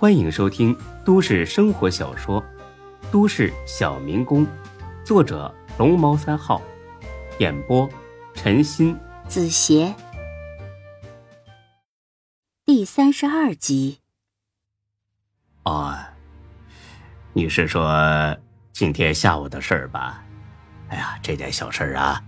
[0.00, 0.74] 欢迎收听
[1.04, 2.42] 都市生活小说
[3.12, 4.46] 《都市小民工》，
[5.04, 6.62] 作者龙猫三号，
[7.38, 7.86] 演播
[8.32, 9.94] 陈鑫、子邪，
[12.64, 14.00] 第三十二集。
[15.64, 15.94] 哦，
[17.34, 18.34] 你是说
[18.72, 20.24] 今天下午的事儿吧？
[20.88, 22.24] 哎呀，这点小事啊，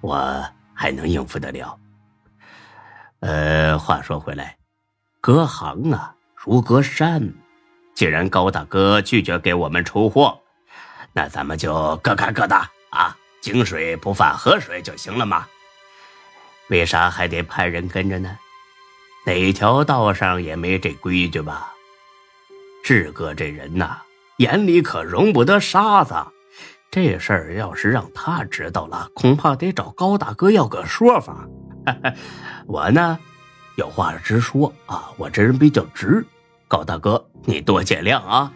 [0.00, 0.44] 我
[0.74, 1.78] 还能应付得了。
[3.20, 4.58] 呃，话说回来，
[5.20, 6.13] 隔行啊。
[6.46, 7.32] 如隔山，
[7.94, 10.38] 既然高大哥拒绝给我们出货，
[11.14, 12.54] 那咱们就各干各的
[12.90, 15.46] 啊，井水不犯河水就行了嘛。
[16.68, 18.38] 为啥还得派人跟着呢？
[19.24, 21.72] 哪条道上也没这规矩吧？
[22.84, 24.02] 志哥这人呐，
[24.36, 26.14] 眼里可容不得沙子。
[26.90, 31.48] 这事儿要是让他知道了，恐怕得找高大哥要个说法。
[32.68, 33.18] 我呢，
[33.76, 36.22] 有话直说啊，我这人比较直。
[36.74, 38.52] 高大哥，你多见谅啊！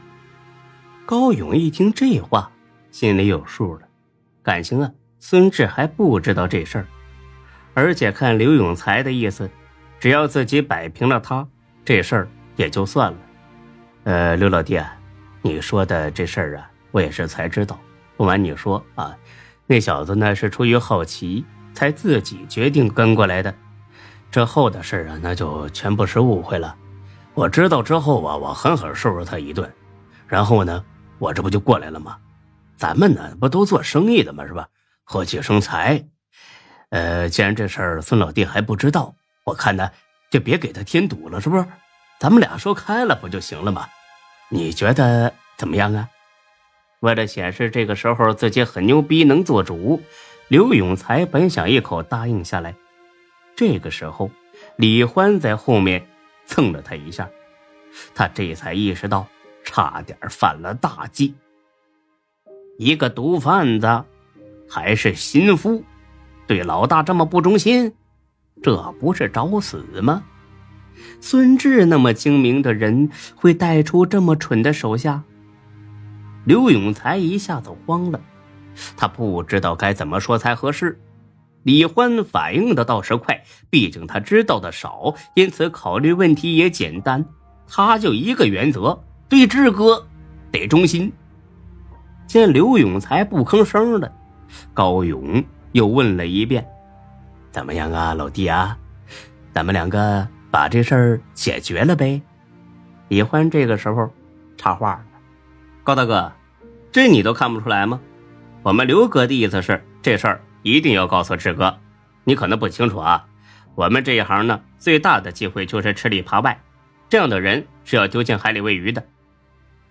[1.06, 2.50] 高勇一听这话，
[2.90, 3.82] 心里有数了。
[4.42, 6.86] 感情啊，孙志还不知道这事儿，
[7.74, 9.48] 而且看刘永才的意思，
[10.00, 11.46] 只要自己摆平了他，
[11.84, 13.18] 这事儿也就算了。
[14.02, 14.96] 呃，刘老弟啊，
[15.40, 17.78] 你说的这事儿啊，我也是才知道。
[18.16, 19.16] 不瞒你说啊，
[19.68, 23.54] 那小子呢是出于好奇，才自己决定跟过来的。
[24.28, 26.74] 这后的事啊，那就全部是误会了。
[27.34, 29.72] 我知道之后啊，我狠狠收拾他一顿，
[30.26, 30.84] 然后呢，
[31.18, 32.18] 我这不就过来了吗？
[32.76, 34.46] 咱们呢不都做生意的吗？
[34.46, 34.68] 是吧？
[35.04, 36.04] 和气生财。
[36.90, 39.90] 呃，既然这事儿孙老弟还不知道，我看呢
[40.30, 41.64] 就别给他添堵了，是不是？
[42.18, 43.86] 咱们俩说开了不就行了吗？
[44.48, 46.08] 你觉得怎么样啊？
[47.00, 50.02] 为了显示这个时候自己很牛逼，能做主，
[50.48, 52.74] 刘永才本想一口答应下来。
[53.54, 54.28] 这个时候，
[54.76, 56.04] 李欢在后面。
[56.48, 57.28] 蹭了他一下，
[58.14, 59.28] 他这才意识到
[59.62, 61.34] 差点犯了大忌。
[62.78, 64.04] 一个毒贩子，
[64.68, 65.84] 还是心腹，
[66.46, 67.92] 对老大这么不忠心，
[68.62, 70.24] 这不是找死吗？
[71.20, 75.22] 孙志那么精明的人，会带出这么蠢的手下？
[76.44, 78.20] 刘永才一下子慌了，
[78.96, 80.98] 他不知道该怎么说才合适。
[81.68, 87.22] 李欢反应的倒是快，毕竟他知道的少，因此考虑问题也简单。
[87.68, 88.98] 他就一个原则：
[89.28, 90.06] 对志哥
[90.50, 91.12] 得忠心。
[92.26, 94.10] 见刘永才不吭声了，
[94.72, 96.66] 高勇又问了一遍
[97.52, 98.74] ：“怎么样啊，老弟啊？
[99.52, 102.18] 咱们两个把这事儿解决了呗？”
[103.08, 104.10] 李欢这个时候
[104.56, 105.04] 插话了
[105.84, 106.32] ：“高大哥，
[106.90, 108.00] 这你都看不出来吗？
[108.62, 111.78] 我们刘哥的意思是这事儿。”一定要告诉志哥，
[112.24, 113.24] 你可能不清楚啊。
[113.74, 116.60] 我们这一行呢，最大的忌讳就是吃里扒外，
[117.08, 119.02] 这样的人是要丢进海里喂鱼的。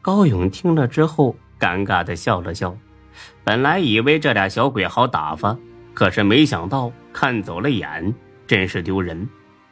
[0.01, 2.77] 高勇听了之后，尴尬的笑了笑。
[3.43, 5.57] 本来以为这俩小鬼好打发，
[5.93, 8.13] 可是没想到看走了眼，
[8.45, 9.27] 真是丢人。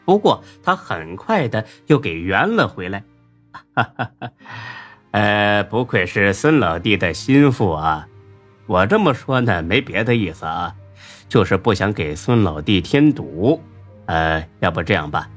[0.06, 3.04] 不过他很快的又给圆了回来。
[3.74, 4.30] 哈哈哈，
[5.12, 8.08] 呃，不愧是孙老弟的心腹啊。
[8.66, 10.76] 我这么说呢，没别的意思啊。
[11.28, 13.62] 就是不想给孙老弟添堵，
[14.06, 15.30] 呃，要不这样吧，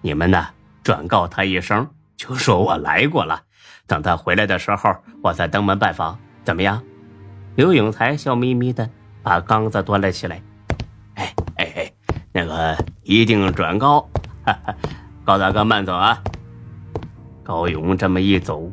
[0.00, 0.46] 你们呢
[0.82, 3.42] 转告他一声，就说我来过了，
[3.86, 6.82] 等他回来的时候，我再登门拜访，怎么样？
[7.56, 8.88] 刘永才笑眯眯的
[9.22, 10.42] 把缸子端了起来，
[11.14, 11.92] 哎哎哎，
[12.32, 14.00] 那个一定转告，
[14.44, 14.74] 哈哈，
[15.24, 16.22] 高大哥慢走啊。
[17.42, 18.70] 高勇这么一走，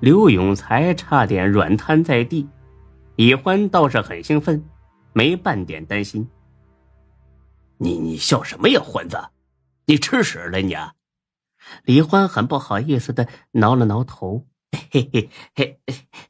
[0.00, 2.48] 刘永才差点软瘫在地，
[3.16, 4.64] 李欢倒是很兴奋。
[5.16, 6.28] 没半点担心。
[7.78, 9.18] 你你笑什么呀，欢子？
[9.86, 10.76] 你吃屎了你？
[11.84, 14.44] 李欢很不好意思的挠了挠头，
[14.92, 15.80] 嘿嘿嘿，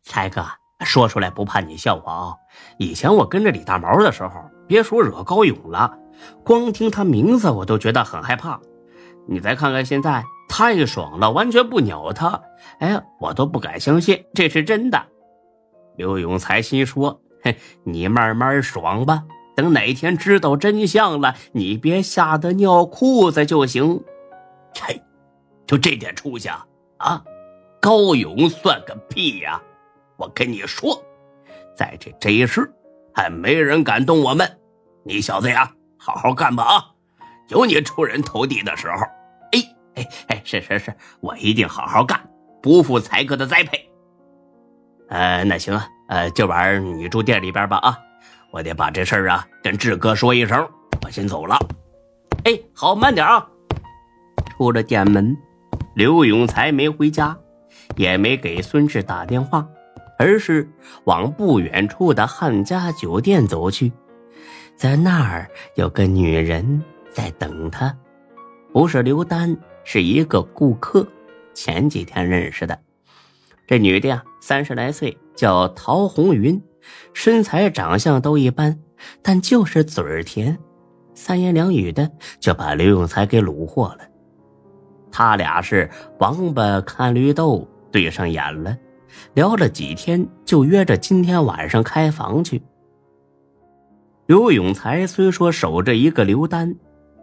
[0.03, 0.47] 才哥
[0.85, 2.35] 说出来不怕你笑话啊。
[2.79, 5.99] 以前我跟着李大毛的时候，别说惹高勇了，
[6.45, 8.61] 光听他名字我都觉得很害怕。
[9.27, 12.41] 你再看看现在，太爽了，完全不鸟他。
[12.79, 15.07] 哎，我都不敢相信这是真的。
[15.97, 17.21] 刘永才心说。
[17.85, 24.03] 你慢慢爽吧，等哪天知道真相了，你别吓得尿裤子就行。
[24.75, 25.03] 切，
[25.67, 26.67] 就这点出息啊！
[26.99, 27.25] 啊
[27.81, 29.63] 高勇算个屁呀！
[30.17, 31.01] 我跟你说，
[31.77, 32.69] 在这这一世，
[33.15, 34.59] 还没人敢动我们。
[35.05, 36.85] 你小子呀，好好干吧啊！
[37.49, 38.97] 有你出人头地的时候。
[39.53, 39.63] 哎
[39.95, 42.29] 哎哎，是是是，我一定好好干，
[42.61, 43.89] 不负才哥的栽培。
[45.09, 45.89] 呃，那行啊。
[46.09, 47.99] 呃，今晚你住店里边吧啊！
[48.53, 50.69] 我得把这事儿啊跟志哥说一声，
[51.05, 51.59] 我先走了。
[52.45, 53.45] 哎，好，慢点啊！
[54.51, 55.37] 出了店门，
[55.95, 57.37] 刘永才没回家，
[57.97, 59.67] 也没给孙志打电话，
[60.17, 60.71] 而是
[61.05, 63.91] 往不远处的汉家酒店走去，
[64.77, 66.83] 在那儿有个女人
[67.13, 67.95] 在等他，
[68.73, 71.07] 不是刘丹，是一个顾客，
[71.53, 72.79] 前几天认识的。
[73.67, 76.61] 这女的呀，三十来岁，叫陶红云，
[77.13, 78.77] 身材长相都一般，
[79.23, 80.59] 但就是嘴儿甜，
[81.15, 82.11] 三言两语的
[82.41, 83.99] 就把刘永才给虏获了。
[85.13, 85.89] 他俩是
[86.19, 88.77] 王八看绿豆，对上眼了，
[89.35, 92.61] 聊了几天，就约着今天晚上开房去。
[94.27, 96.75] 刘永才虽说守着一个刘丹，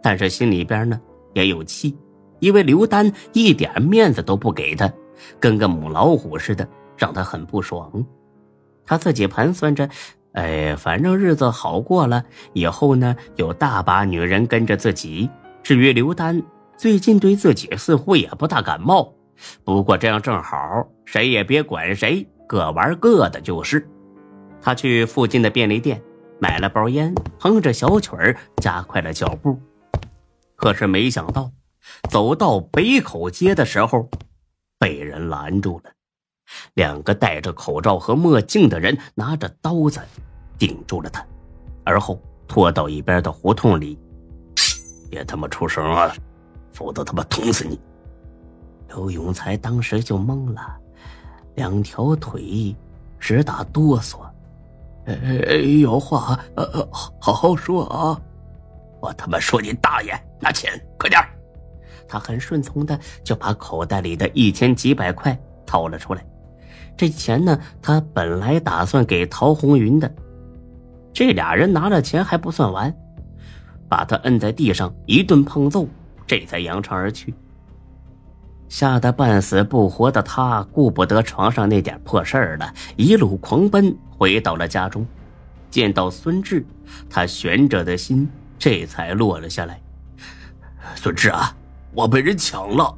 [0.02, 1.00] 但是心里边呢
[1.34, 1.96] 也有气，
[2.40, 4.90] 因为刘丹一点面子都不给他。
[5.38, 8.04] 跟个母老虎似的，让他很不爽。
[8.84, 9.88] 他自己盘算着，
[10.32, 15.30] 哎，反正日子好过了，以后呢有大把女人跟着自己。
[15.62, 16.42] 至于刘丹，
[16.76, 19.12] 最近对自己似乎也不大感冒。
[19.64, 23.88] 不过这样正好，谁也别管谁，各玩各的就是。
[24.60, 26.02] 他去附近的便利店
[26.38, 29.58] 买了包烟，哼着小曲儿，加快了脚步。
[30.56, 31.50] 可是没想到，
[32.10, 34.08] 走到北口街的时候。
[34.76, 35.90] 被人拦住了，
[36.74, 40.00] 两个戴着口罩和墨镜的人拿着刀子
[40.58, 41.24] 顶住了他，
[41.84, 43.98] 而后拖到一边的胡同里。
[45.10, 46.12] 别他妈出声啊，
[46.72, 47.80] 否则他妈捅死你！
[48.88, 50.76] 刘永才当时就懵了，
[51.54, 52.74] 两条腿
[53.18, 54.18] 直打哆嗦。
[55.06, 58.20] 哎，有话呃好好说啊！
[59.00, 60.12] 我他妈说你大爷！
[60.40, 61.22] 拿钱，快点！
[62.08, 66.24] 他很顺从的就把口袋里的一千几百块掏了出来，
[66.96, 70.12] 这钱呢，他本来打算给陶红云的。
[71.12, 72.94] 这俩人拿了钱还不算完，
[73.88, 75.88] 把他摁在地上一顿胖揍，
[76.26, 77.34] 这才扬长而去。
[78.68, 85.06] 吓得半死不活的他，顾不得床上那点破事儿了，一路狂奔回到了家中。
[85.70, 86.64] 见到孙志，
[87.10, 89.80] 他悬着的心这才落了下来。
[90.94, 91.54] 孙志啊！
[91.92, 92.92] 我被人抢了。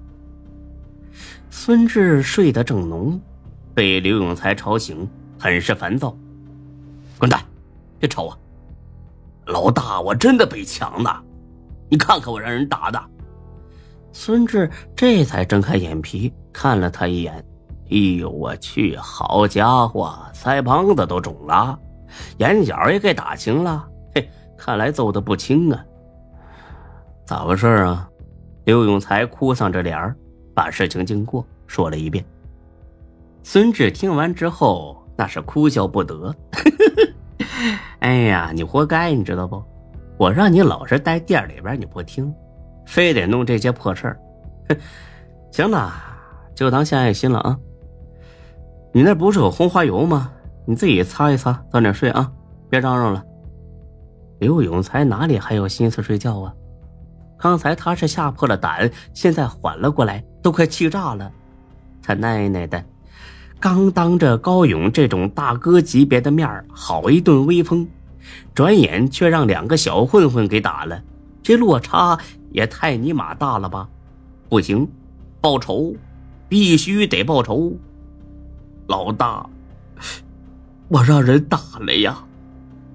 [1.50, 3.20] 孙志睡得正浓，
[3.76, 5.06] 被刘永才吵醒，
[5.38, 6.16] 很是烦躁。
[7.18, 7.38] 滚蛋，
[7.98, 8.38] 别吵我！
[9.44, 11.22] 老大，我真的被抢了，
[11.90, 12.98] 你看看我让人打的。
[14.12, 17.34] 孙志这才睁开眼皮看了他一眼。
[17.90, 21.78] 哎呦我去，好家伙，腮帮子都肿了，
[22.38, 23.86] 眼角也给打青了。
[24.14, 24.26] 嘿，
[24.56, 25.84] 看来揍的不轻啊。
[27.26, 28.08] 咋回事啊？
[28.64, 30.16] 刘永才哭丧着脸，
[30.54, 32.24] 把事情经过说了一遍。
[33.48, 36.34] 孙志听完之后，那是哭笑不得。
[38.02, 39.62] 哎呀，你活该，你知道不？
[40.18, 42.34] 我让你老实待店里边，你不听，
[42.88, 44.20] 非得弄这些破事儿。
[45.52, 45.92] 行了，
[46.56, 47.56] 就当献爱心了啊。
[48.92, 50.32] 你那不是有红花油吗？
[50.66, 52.28] 你自己擦一擦，早点睡啊，
[52.68, 53.22] 别嚷嚷了。
[54.40, 56.52] 刘永才哪里还有心思睡觉啊？
[57.38, 61.30] 刚才他是吓破了胆，现在缓了过来，都快气炸了。
[62.02, 62.84] 他奶奶的，
[63.58, 67.88] 刚当着高勇这种大哥级别的面好一顿威风，
[68.54, 71.02] 转眼却让两个小混混给打了，
[71.42, 72.18] 这落差
[72.50, 73.88] 也太尼玛大了吧！
[74.48, 74.86] 不行，
[75.40, 75.94] 报仇，
[76.48, 77.74] 必须得报仇。
[78.88, 79.48] 老大，
[80.88, 82.22] 我让人打了呀，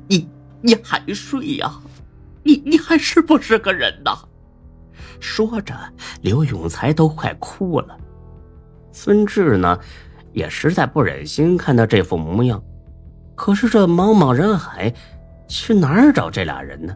[0.08, 0.28] 你
[0.62, 1.74] 你还睡呀？
[2.44, 4.18] 你你还是不是个人呐？
[5.20, 5.76] 说着，
[6.22, 7.98] 刘永才都快哭了。
[8.92, 9.80] 孙志呢，
[10.34, 12.62] 也实在不忍心看到这副模样。
[13.36, 14.94] 可是这茫茫人海，
[15.48, 16.96] 去哪儿找这俩人呢？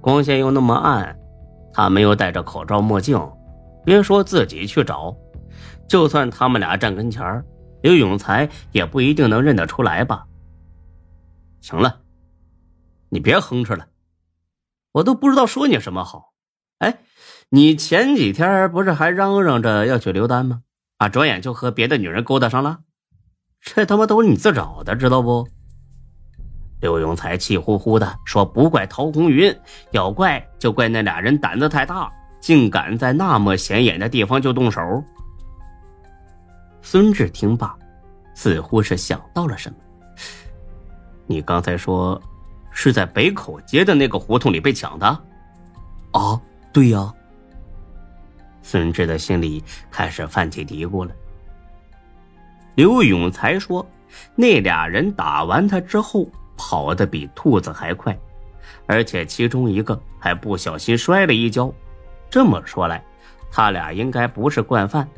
[0.00, 1.16] 光线又那么暗，
[1.72, 3.20] 他们又戴着口罩墨镜，
[3.84, 5.16] 别说自己去找，
[5.88, 7.44] 就算他们俩站跟前
[7.82, 10.24] 刘永才也不一定能认得出来吧。
[11.60, 12.00] 行了，
[13.08, 13.86] 你别哼哧了，
[14.92, 16.32] 我都不知道说你什么好。
[16.78, 16.98] 哎。
[17.50, 20.62] 你前几天不是还嚷嚷着要娶刘丹吗？
[20.98, 22.78] 啊，转眼就和别的女人勾搭上了，
[23.60, 25.46] 这他妈都是你自找的，知道不？
[26.80, 29.54] 刘永才气呼呼的说：“不怪陶红云，
[29.92, 32.10] 要怪就怪那俩人胆子太大，
[32.40, 34.80] 竟敢在那么显眼的地方就动手。”
[36.80, 37.76] 孙志听罢，
[38.34, 39.76] 似乎是想到了什么
[41.26, 42.20] ：“你刚才说
[42.70, 45.06] 是在北口街的那个胡同里被抢的
[46.12, 46.40] ？”“啊，
[46.72, 47.12] 对呀。”
[48.66, 51.12] 孙志的心里开始泛起嘀咕了。
[52.74, 53.88] 刘永才说
[54.34, 58.18] ：“那俩人打完他之后，跑得比兔子还快，
[58.86, 61.72] 而且其中一个还不小心摔了一跤。
[62.28, 63.00] 这么说来，
[63.52, 65.08] 他俩应该不是惯犯，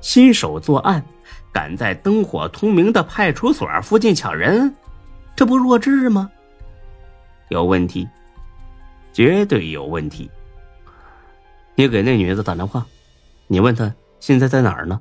[0.00, 1.04] 新手作案，
[1.52, 4.74] 敢在灯火通明的派出所附近抢人，
[5.36, 6.30] 这不弱智吗？
[7.50, 8.08] 有问题，
[9.12, 10.30] 绝对有问题。
[11.74, 12.86] 你给那女的打电话，
[13.46, 15.00] 你问他现在在哪儿呢？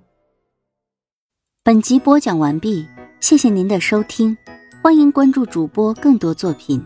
[1.64, 2.86] 本集播讲完毕，
[3.22, 4.38] 谢谢您的收听，
[4.82, 6.86] 欢迎关注主播更多作品。